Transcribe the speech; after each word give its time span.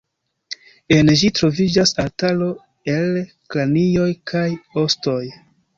En 0.95 1.11
ĝi 1.23 1.29
troviĝas 1.41 1.93
altaro 2.05 2.49
el 2.97 3.21
kranioj 3.53 4.11
kaj 4.35 4.47
ostoj. 4.89 5.25